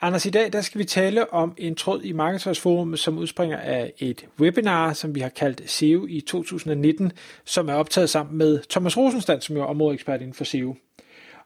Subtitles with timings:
[0.00, 3.56] Anders, i dag der skal vi tale om en tråd i Marketers Forum, som udspringer
[3.56, 7.12] af et webinar, som vi har kaldt SEO i 2019,
[7.44, 10.76] som er optaget sammen med Thomas Rosenstand, som jo er områdeekspert inden for SEO.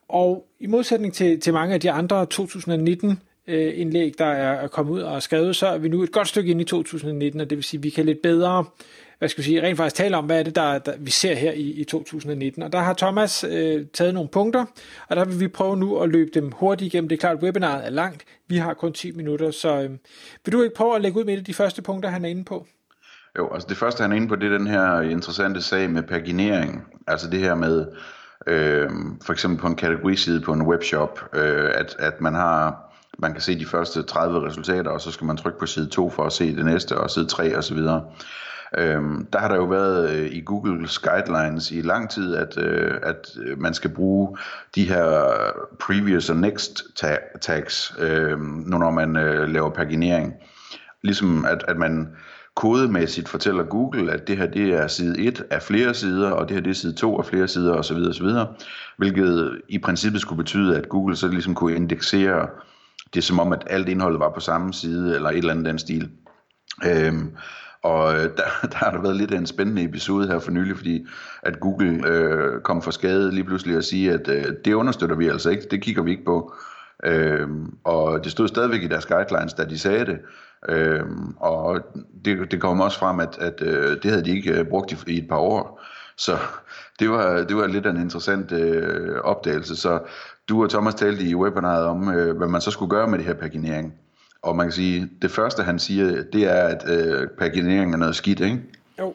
[0.09, 4.93] Og i modsætning til, til mange af de andre 2019 øh, indlæg, der er kommet
[4.93, 7.57] ud og skrevet, så er vi nu et godt stykke ind i 2019, og det
[7.57, 8.65] vil sige, at vi kan lidt bedre
[9.21, 11.35] hvad skal vi sige, rent faktisk tale om, hvad er det, der, der vi ser
[11.35, 12.63] her i, i 2019.
[12.63, 14.65] Og der har Thomas øh, taget nogle punkter,
[15.09, 17.09] og der vil vi prøve nu at løbe dem hurtigt igennem.
[17.09, 18.25] Det er klart, at webinaret er langt.
[18.49, 19.91] Vi har kun 10 minutter, så øh,
[20.45, 22.67] vil du ikke prøve at lægge ud med de første punkter, han er inde på?
[23.39, 26.03] Jo, altså det første, han er inde på, det er den her interessante sag med
[26.03, 26.85] paginering.
[27.07, 27.87] Altså det her med,
[28.47, 28.91] øh,
[29.25, 32.87] for eksempel på en kategoriside på en webshop, øh, at, at man har
[33.19, 36.11] man kan se de første 30 resultater, og så skal man trykke på side 2
[36.11, 37.79] for at se det næste, og side 3 osv.
[38.79, 42.95] Øhm, der har der jo været øh, i Googles guidelines i lang tid, at, øh,
[43.03, 44.39] at øh, man skal bruge
[44.75, 45.35] de her
[45.81, 46.83] previous og next
[47.41, 50.35] tags, øh, når man øh, laver paginering.
[51.03, 52.09] Ligesom at, at man
[52.55, 56.57] kodemæssigt fortæller Google, at det her det er side 1 af flere sider, og det
[56.57, 57.97] her det er side 2 af flere sider osv.
[57.97, 58.27] osv.
[58.97, 62.49] Hvilket i princippet skulle betyde, at Google så ligesom kunne indeksere
[63.15, 65.79] det som om, at alt indholdet var på samme side, eller et eller andet den
[65.79, 66.11] stil.
[66.87, 67.31] Øhm,
[67.83, 68.43] og øh, der,
[68.73, 71.07] der har der været lidt af en spændende episode her for nylig, fordi
[71.43, 75.29] at Google øh, kom for skade lige pludselig at sige, at øh, det understøtter vi
[75.29, 76.55] altså ikke, det kigger vi ikke på.
[77.05, 77.49] Øh,
[77.85, 80.19] og det stod stadigvæk i deres guidelines, da de sagde det.
[80.69, 81.05] Øh,
[81.37, 81.81] og
[82.25, 84.97] det, det kom også frem, at, at øh, det havde de ikke øh, brugt i,
[85.07, 85.81] i et par år.
[86.17, 86.37] Så
[87.01, 89.77] det var, det var lidt en interessant øh, opdagelse.
[89.77, 90.01] Så
[90.49, 93.27] du og Thomas talte i webinaret om, øh, hvad man så skulle gøre med det
[93.27, 93.95] her paginering.
[94.43, 98.17] Og man kan sige, det første han siger, det er, at øh, paginering er noget
[98.17, 98.59] skidt, ikke?
[98.99, 99.15] Jo.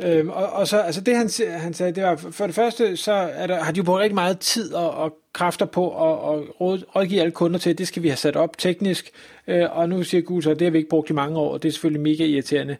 [0.00, 3.12] Øhm, og, og så, altså det han, han sagde, det var, for det første, så
[3.12, 6.44] er der, har de jo brugt rigtig meget tid og, og kræfter på at, at
[6.60, 9.10] råd, rådgive alle kunder til, at det skal vi have sat op teknisk,
[9.46, 11.62] øh, og nu siger Gud så, det har vi ikke brugt i mange år, og
[11.62, 12.76] det er selvfølgelig mega irriterende.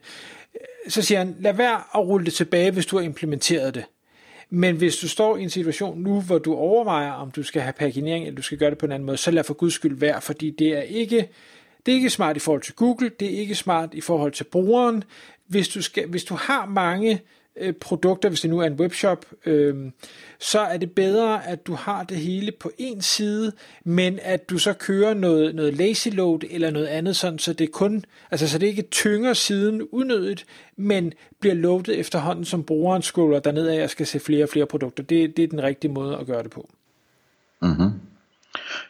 [0.87, 3.83] Så siger han, lad være at rulle det tilbage, hvis du har implementeret det.
[4.49, 7.73] Men hvis du står i en situation nu, hvor du overvejer, om du skal have
[7.73, 9.99] paginering, eller du skal gøre det på en anden måde, så lad for guds skyld
[9.99, 11.29] være, fordi det er ikke,
[11.85, 14.43] det er ikke smart i forhold til Google, det er ikke smart i forhold til
[14.43, 15.03] brugeren.
[15.47, 17.21] Hvis du, skal, hvis du har mange
[17.61, 19.91] Øh, produkter, hvis det nu er en webshop, øh,
[20.39, 23.51] så er det bedre, at du har det hele på en side,
[23.83, 27.71] men at du så kører noget, noget lazy load eller noget andet, sådan, så det
[27.71, 30.45] kun, altså så det ikke tynger siden unødigt,
[30.75, 34.65] men bliver loadet efterhånden, som brugeren scroller derned af og skal se flere og flere
[34.65, 35.03] produkter.
[35.03, 36.69] Det, det er den rigtige måde at gøre det på.
[37.61, 37.91] Mm-hmm.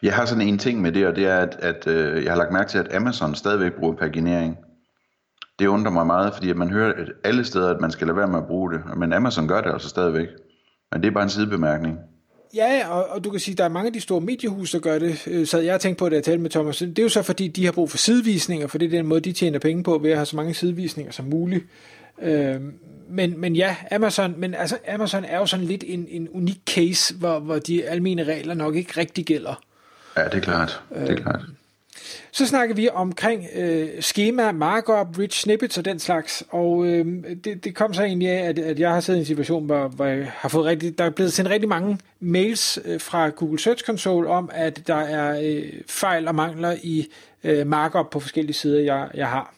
[0.04, 2.38] Jeg har sådan en ting med det, og det er, at, at øh, jeg har
[2.38, 4.58] lagt mærke til, at Amazon stadigvæk bruger paginering.
[5.60, 8.28] Det undrer mig meget, fordi man hører at alle steder, at man skal lade være
[8.28, 8.82] med at bruge det.
[8.98, 10.28] Men Amazon gør det altså stadigvæk.
[10.92, 12.00] Men det er bare en sidebemærkning.
[12.56, 14.80] Ja, og, og du kan sige, at der er mange af de store mediehus, der
[14.80, 15.28] gør det.
[15.28, 16.78] Øh, så jeg har tænkt på, det, jeg talte med Thomas.
[16.78, 19.22] Det er jo så, fordi de har brug for sidevisninger, for det er den måde,
[19.22, 21.66] de tjener penge på, ved at have så mange sidevisninger som muligt.
[22.22, 22.62] Øh,
[23.10, 27.16] men, men ja, Amazon, men altså, Amazon er jo sådan lidt en, en unik case,
[27.16, 29.64] hvor, hvor de almene regler nok ikke rigtig gælder.
[30.18, 30.82] Ja, det er klart.
[30.96, 31.42] Det er klart.
[32.32, 37.06] Så snakker vi omkring øh, schema, markup, rich snippets og den slags, og øh,
[37.44, 39.88] det, det kom så egentlig af, at, at jeg har siddet i en situation, hvor,
[39.88, 43.60] hvor jeg har fået rigtig, der er blevet sendt rigtig mange mails øh, fra Google
[43.60, 47.08] Search Console om, at der er øh, fejl og mangler i
[47.44, 49.55] øh, markup på forskellige sider, jeg, jeg har.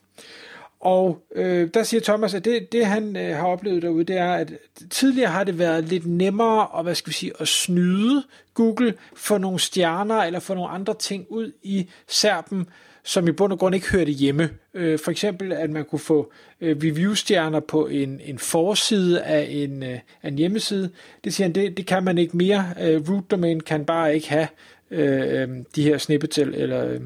[0.79, 4.33] Og øh, der siger Thomas, at det, det han øh, har oplevet derude, det er,
[4.33, 4.53] at
[4.89, 8.23] tidligere har det været lidt nemmere at, hvad skal vi sige, at snyde
[8.53, 12.67] Google for nogle stjerner eller for nogle andre ting ud i serpen,
[13.03, 14.49] som i bund og grund ikke hørte hjemme.
[14.73, 19.83] Øh, for eksempel, at man kunne få øh, review-stjerner på en, en forside af en,
[19.83, 20.89] øh, af en hjemmeside.
[21.23, 22.65] Det siger han, det, det kan man ikke mere.
[22.81, 24.47] Øh, root domain kan bare ikke have
[24.91, 27.01] øh, øh de her snippets eller øh,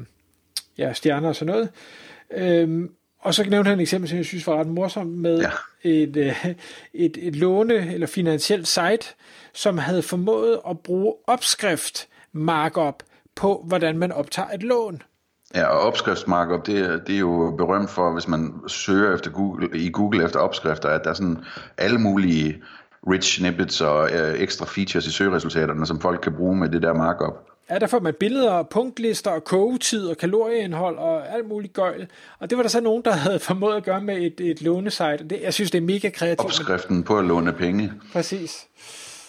[0.78, 1.68] ja, stjerner og sådan noget.
[2.30, 2.88] Øh,
[3.22, 5.50] og så nævnte han et eksempel, som jeg synes var ret morsomt, med ja.
[5.90, 6.46] et, øh,
[6.94, 9.06] et, et låne- eller finansielt site,
[9.54, 13.02] som havde formået at bruge opskrift markup
[13.36, 15.02] på, hvordan man optager et lån.
[15.54, 19.78] Ja, og opskriftsmarkup, det, er, det er jo berømt for, hvis man søger efter Google,
[19.78, 21.38] i Google efter opskrifter, at der er sådan
[21.78, 22.62] alle mulige
[23.10, 26.92] rich snippets og øh, ekstra features i søgeresultaterne, som folk kan bruge med det der
[26.94, 27.51] markup.
[27.72, 32.06] Ja, der får man billeder, punktlister og kogetid og kalorieindhold og alt muligt gøjl.
[32.38, 35.18] Og det var der så nogen, der havde formået at gøre med et, et lånesite.
[35.30, 36.44] Det, jeg synes, det er mega kreativt.
[36.44, 37.92] Opskriften på at låne penge.
[38.12, 38.66] Præcis.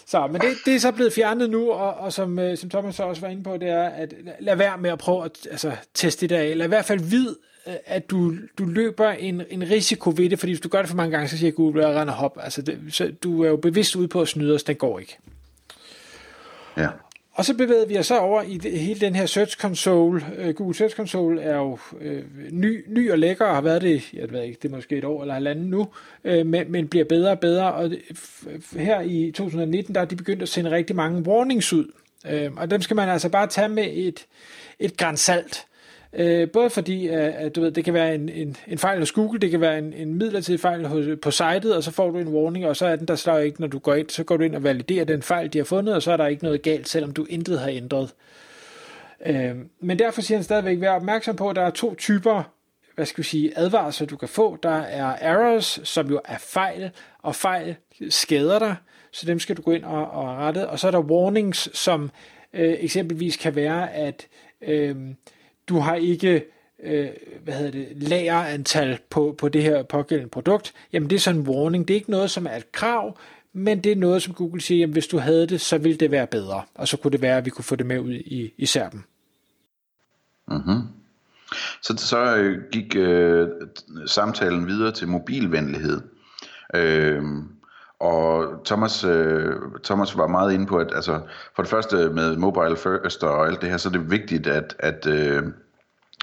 [0.06, 2.94] Så, men det, det er så blevet fjernet nu, og, og som, øh, som Thomas
[2.94, 5.72] så også var inde på, det er, at lad være med at prøve at altså,
[5.94, 6.58] teste det af.
[6.58, 7.28] Lad i hvert fald vid,
[7.66, 10.88] øh, at du, du løber en, en risiko ved det, fordi hvis du gør det
[10.88, 12.38] for mange gange, så siger Google, at render hop.
[12.40, 15.18] Altså, det, så du er jo bevidst ude på at snyde os, den går ikke.
[16.76, 16.88] Ja.
[17.36, 20.26] Og så bevægede vi os så over i det, hele den her Search Console.
[20.36, 24.12] Øh, Google Search Console er jo øh, ny, ny og lækker, og har været det,
[24.12, 25.88] jeg ved ikke, det er måske et år eller halvanden nu,
[26.24, 27.72] øh, men, men bliver bedre og bedre.
[27.72, 27.90] Og
[28.76, 31.92] her i 2019, der er de begyndt at sende rigtig mange warnings ud.
[32.26, 34.26] Øh, og dem skal man altså bare tage med et,
[34.78, 35.66] et grænsalt.
[36.16, 39.12] Øh, både fordi, øh, at du ved, det kan være en, en, en fejl hos
[39.12, 42.18] Google, det kan være en, en midlertidig fejl hos, på sitet, og så får du
[42.18, 44.36] en warning, og så er den der slår ikke, når du går ind, så går
[44.36, 46.62] du ind og validerer den fejl, de har fundet, og så er der ikke noget
[46.62, 48.14] galt, selvom du intet har ændret.
[49.26, 52.54] Øh, men derfor siger han stadigvæk, vær opmærksom på, at der er to typer
[52.94, 54.58] hvad skal vi sige, advarsler, du kan få.
[54.62, 56.90] Der er errors, som jo er fejl,
[57.22, 57.76] og fejl
[58.08, 58.76] skader dig,
[59.12, 60.68] så dem skal du gå ind og, og rette.
[60.68, 62.10] Og så er der warnings, som
[62.52, 64.26] øh, eksempelvis kan være, at
[64.62, 64.96] øh,
[65.68, 66.44] du har ikke
[66.82, 67.08] øh,
[67.44, 71.48] hvad hedder det, lagerantal på, på det her pågældende produkt, jamen det er sådan en
[71.48, 71.88] warning.
[71.88, 73.18] Det er ikke noget, som er et krav,
[73.52, 76.10] men det er noget, som Google siger, jamen hvis du havde det, så ville det
[76.10, 76.62] være bedre.
[76.74, 79.04] Og så kunne det være, at vi kunne få det med ud i, i serben.
[80.48, 80.82] Mm-hmm.
[81.82, 83.48] Så, så øh, gik øh,
[84.06, 86.00] samtalen videre til mobilvenlighed.
[86.74, 87.22] Øh,
[88.00, 89.54] og Thomas, øh,
[89.84, 91.20] Thomas var meget inde på, at altså,
[91.56, 94.76] for det første med mobile first og alt det her, så er det vigtigt, at,
[94.78, 95.42] at, øh,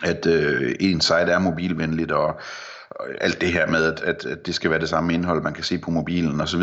[0.03, 2.39] at øh, en site er mobilvenligt, og,
[2.89, 5.53] og alt det her med, at, at, at det skal være det samme indhold, man
[5.53, 6.61] kan se på mobilen osv.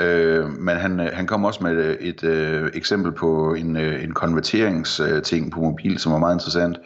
[0.00, 4.04] Øh, men han, øh, han kom også med et, et øh, eksempel på en, øh,
[4.04, 6.78] en konverteringsting på mobil, som var meget interessant.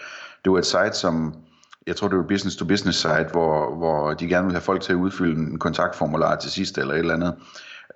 [0.44, 1.34] Det var et site, som
[1.86, 4.82] jeg tror det var business to business site, hvor, hvor de gerne ville have folk
[4.82, 7.34] til at udfylde en kontaktformular til sidst eller et eller andet.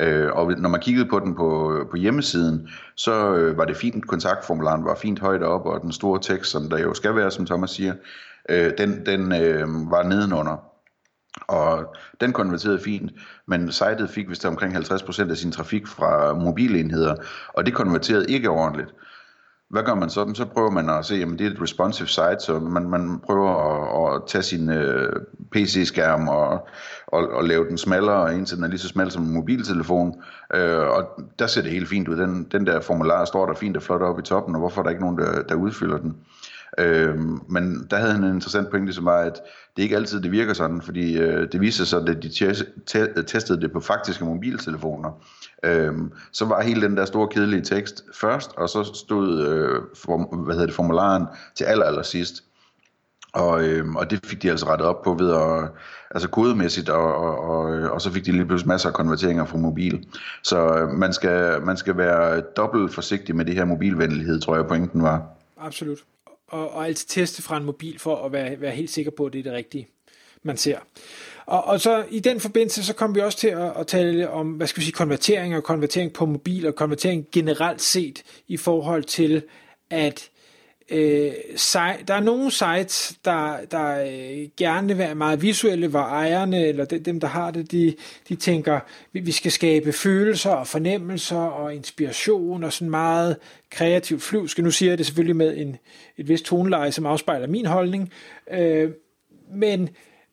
[0.01, 4.07] Øh, og når man kiggede på den på, på hjemmesiden, så øh, var det fint,
[4.07, 7.47] kontaktformularen var fint højt op, og den store tekst, som der jo skal være, som
[7.47, 7.95] Thomas siger,
[8.49, 10.57] øh, den, den øh, var nedenunder.
[11.49, 13.13] Og den konverterede fint,
[13.47, 17.15] men sitet fik vist omkring 50% af sin trafik fra mobilenheder,
[17.49, 18.95] og det konverterede ikke ordentligt
[19.71, 20.31] hvad gør man så?
[20.35, 23.51] Så prøver man at se, at det er et responsive site, så man, man prøver
[23.51, 25.13] at, at tage sin øh,
[25.53, 26.69] PC-skærm og,
[27.07, 30.23] og, og lave den smallere, indtil den er lige så smal som en mobiltelefon.
[30.55, 32.17] Øh, og der ser det helt fint ud.
[32.17, 34.83] Den, den der formular står der fint og flot op i toppen, og hvorfor er
[34.83, 36.17] der ikke nogen, der, der udfylder den?
[36.79, 37.19] Øh,
[37.49, 39.41] men der havde han en interessant pointe, som var, at
[39.77, 43.73] det ikke altid det virker sådan, fordi øh, det viste sig, at de testede det
[43.73, 45.11] på faktiske mobiltelefoner.
[45.65, 45.95] Øh,
[46.33, 50.55] så var hele den der store kedelige tekst først, og så stod øh, form, hvad
[50.55, 52.45] hedder det, formularen til aller, aller sidst.
[53.33, 55.71] Og, øhm, og det fik de altså rettet op på ved at,
[56.11, 59.45] altså kodemæssigt, og, og, og, øh, og så fik de lige pludselig masser af konverteringer
[59.45, 60.07] fra mobil.
[60.43, 64.67] Så øh, man, skal, man skal være dobbelt forsigtig med det her mobilvenlighed, tror jeg
[64.67, 65.23] pointen var.
[65.61, 65.99] Absolut
[66.49, 69.33] og, og altid teste fra en mobil for at være, være helt sikker på, at
[69.33, 69.89] det er det rigtige,
[70.43, 70.79] man ser.
[71.47, 74.51] Og, og så i den forbindelse, så kom vi også til at, at tale om,
[74.51, 79.05] hvad skal vi sige, konvertering og konvertering på mobil og konvertering generelt set i forhold
[79.05, 79.43] til,
[79.91, 80.31] at
[80.91, 81.33] øh,
[82.09, 86.85] der er nogle sites, der, der øh, gerne vil være meget visuelle, hvor ejerne, eller
[86.85, 87.95] dem, der har det, de,
[88.29, 88.81] de tænker,
[89.13, 93.37] vi, vi skal skabe følelser og fornemmelser og inspiration og sådan meget
[93.71, 94.63] kreativt flyvske.
[94.63, 95.77] Nu siger jeg det selvfølgelig med en,
[96.17, 98.13] et vist toneleje, som afspejler min holdning,
[98.53, 98.91] øh,
[99.55, 99.89] men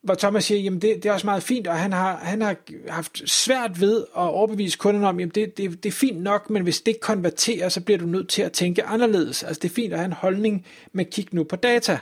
[0.06, 2.56] hvor Thomas siger, jamen det, det er også meget fint, og han har, han har
[2.90, 6.64] haft svært ved at overbevise kunderne om, jamen det, det, det er fint nok, men
[6.64, 9.44] hvis det ikke konverterer, så bliver du nødt til at tænke anderledes.
[9.44, 12.00] Altså det er fint at have en holdning med kig nu på data.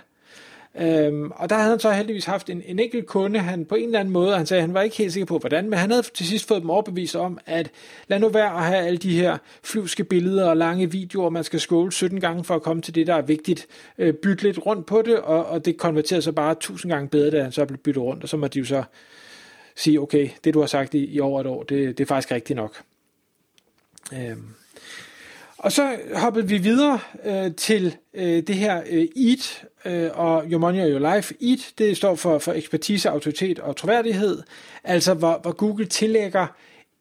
[0.80, 3.86] Øhm, og der havde han så heldigvis haft en, en enkelt kunde, han på en
[3.86, 6.04] eller anden måde, han sagde, han var ikke helt sikker på, hvordan, men han havde
[6.14, 7.72] til sidst fået dem overbevist om, at
[8.08, 11.60] lad nu være at have alle de her flyvske billeder og lange videoer, man skal
[11.60, 13.68] scrolle 17 gange for at komme til det, der er vigtigt.
[13.98, 17.32] Øh, bytte lidt rundt på det, og, og det konverterede så bare 1000 gange bedre,
[17.32, 18.84] da han så blev byttet rundt, og så må de jo så
[19.76, 22.32] sige, okay, det du har sagt i, i over et år, det, det er faktisk
[22.32, 22.82] rigtigt nok.
[24.14, 24.44] Øhm.
[25.64, 30.60] Og så hoppede vi videre øh, til øh, det her øh, EAT øh, og Your
[30.60, 31.34] Money or Your Life.
[31.42, 34.42] EAT, det står for, for ekspertise, autoritet og troværdighed,
[34.84, 36.48] altså hvor, hvor Google tillægger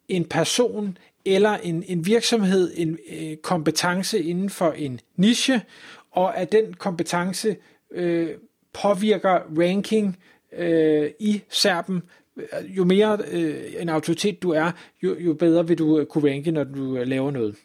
[0.09, 5.63] en person eller en, en virksomhed en øh, kompetence inden for en niche,
[6.11, 7.57] og at den kompetence
[7.91, 8.31] øh,
[8.73, 10.19] påvirker ranking
[10.59, 12.03] øh, i SERPen.
[12.37, 14.71] Øh, jo mere øh, en autoritet du er,
[15.03, 17.57] jo, jo bedre vil du øh, kunne ranke, når du øh, laver noget.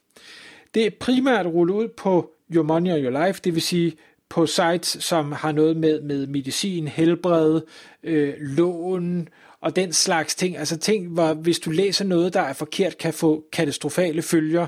[0.77, 3.97] Det er primært rullet ud på Your Money or Your Life, det vil sige
[4.29, 7.61] på sites, som har noget med, med medicin, helbred,
[8.03, 9.29] øh, lån
[9.61, 10.57] og den slags ting.
[10.57, 14.67] Altså ting, hvor hvis du læser noget, der er forkert, kan få katastrofale følger.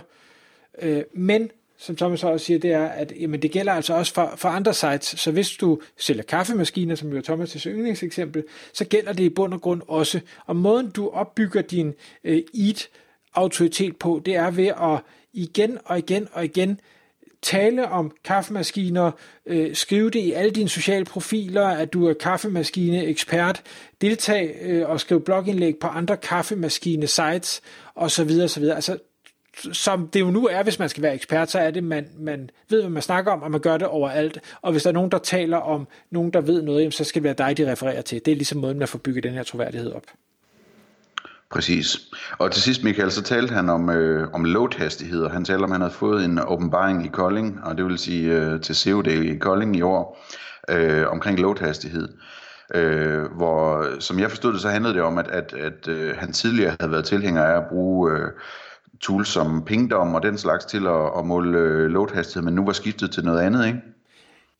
[0.81, 4.33] Øh, men som Thomas også siger, det er, at jamen, det gælder altså også for,
[4.35, 5.05] for andre sites.
[5.05, 9.53] Så hvis du sælger kaffemaskiner, som jo er Thomas' yndlingseksempel, så gælder det i bund
[9.53, 10.19] og grund også.
[10.45, 14.99] Og måden du opbygger din øh, EAT-autoritet på, det er ved at
[15.33, 16.79] igen og igen og igen
[17.41, 19.11] tale om kaffemaskiner,
[19.45, 23.61] øh, skrive det i alle dine sociale profiler, at du er kaffemaskine-ekspert,
[24.01, 27.61] deltag øh, og skrive blogindlæg på andre kaffemaskine-sites
[27.95, 28.29] osv.
[28.43, 28.63] osv.
[28.63, 28.97] Altså
[29.73, 32.49] som det jo nu er, hvis man skal være ekspert, så er det, man, man
[32.69, 34.39] ved, hvad man snakker om, og man gør det overalt.
[34.61, 37.23] Og hvis der er nogen, der taler om nogen, der ved noget, så skal det
[37.23, 38.25] være dig, de refererer til.
[38.25, 40.03] Det er ligesom måden, man får bygget den her troværdighed op.
[41.51, 41.97] Præcis.
[42.37, 45.29] Og til sidst, Michael, så talte han om, øh, om load-hastigheder.
[45.29, 48.33] Han talte om, at han havde fået en åbenbaring i Kolding, og det vil sige
[48.33, 50.25] øh, til CO i Kolding i år,
[50.69, 52.07] øh, omkring load-hastighed.
[52.75, 56.33] Øh, hvor, som jeg forstod det, så handlede det om, at, at, at øh, han
[56.33, 58.27] tidligere havde været tilhænger af at bruge øh,
[59.01, 62.73] tools som Pingdom og den slags til at, at måle øh, load-hastighed, men nu var
[62.73, 63.79] skiftet til noget andet, ikke?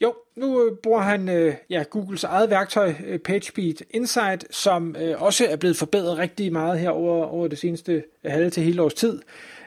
[0.01, 5.21] Jo, nu øh, bruger han øh, ja, Googles eget værktøj, øh, PageSpeed Insight, som øh,
[5.21, 8.81] også er blevet forbedret rigtig meget her over, over det seneste øh, halve til hele
[8.81, 9.21] års tid.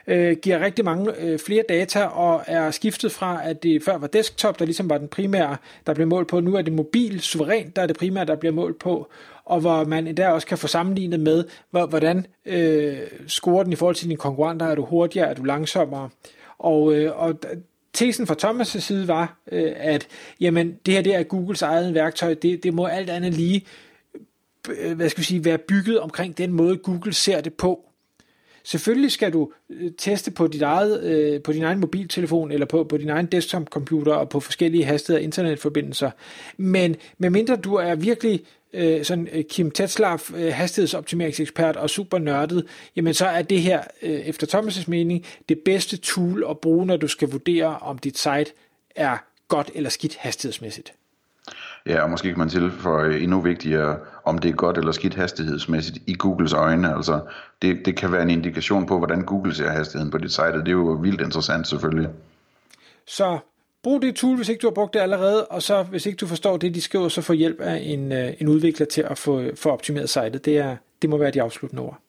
[0.07, 4.07] Øh, giver rigtig mange øh, flere data og er skiftet fra, at det før var
[4.07, 6.39] desktop, der ligesom var den primære, der blev målt på.
[6.39, 9.07] Nu er det mobil, suverænt, der er det primære, der bliver målt på.
[9.45, 12.97] Og hvor man endda også kan få sammenlignet med, hvordan øh,
[13.27, 14.65] scorer den i forhold til dine konkurrenter.
[14.65, 16.09] Er du hurtigere, er du langsommere?
[16.57, 17.39] Og, øh, og
[17.93, 20.07] tesen fra Thomas' side var, øh, at
[20.39, 23.65] jamen, det her det er Googles eget værktøj, det, det må alt andet lige
[24.69, 27.89] øh, hvad skal vi sige, være bygget omkring den måde, Google ser det på.
[28.63, 32.83] Selvfølgelig skal du øh, teste på, dit eget, øh, på din egen mobiltelefon eller på,
[32.83, 36.11] på din egen desktop-computer og på forskellige hastigheder og internetforbindelser.
[36.57, 38.43] Men medmindre du er virkelig
[38.73, 42.65] øh, sådan øh, Kim Tetzlaff, øh, hastighedsoptimeringsekspert og super nørdet,
[42.95, 46.97] jamen så er det her, øh, efter Thomas' mening, det bedste tool at bruge, når
[46.97, 48.51] du skal vurdere, om dit site
[48.95, 49.17] er
[49.47, 50.93] godt eller skidt hastighedsmæssigt.
[51.85, 55.97] Ja, og måske kan man tilføje endnu vigtigere, om det er godt eller skidt hastighedsmæssigt
[56.07, 56.95] i Googles øjne.
[56.95, 57.19] Altså,
[57.61, 60.59] det, det kan være en indikation på, hvordan Google ser hastigheden på dit site, og
[60.59, 62.09] det er jo vildt interessant selvfølgelig.
[63.07, 63.39] Så
[63.83, 66.27] brug det tool, hvis ikke du har brugt det allerede, og så hvis ikke du
[66.27, 69.43] forstår det, de skriver, så få hjælp af en, øh, en udvikler til at få,
[69.55, 70.45] få optimeret sitet.
[70.45, 71.99] Det, er, det må være de afsluttende ord.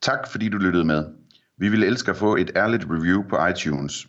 [0.00, 1.04] Tak fordi du lyttede med.
[1.56, 4.08] Vi vil elske at få et ærligt review på iTunes.